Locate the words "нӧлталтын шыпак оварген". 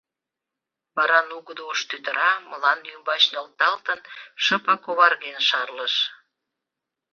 3.33-5.37